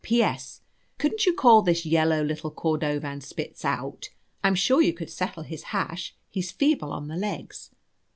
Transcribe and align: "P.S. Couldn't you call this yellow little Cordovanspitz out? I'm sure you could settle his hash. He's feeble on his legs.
"P.S. 0.03 0.61
Couldn't 0.97 1.27
you 1.27 1.33
call 1.35 1.61
this 1.61 1.85
yellow 1.85 2.23
little 2.23 2.49
Cordovanspitz 2.49 3.63
out? 3.63 4.09
I'm 4.43 4.55
sure 4.55 4.81
you 4.81 4.93
could 4.93 5.11
settle 5.11 5.43
his 5.43 5.61
hash. 5.77 6.15
He's 6.27 6.51
feeble 6.51 6.91
on 6.91 7.07
his 7.07 7.21
legs. 7.21 7.69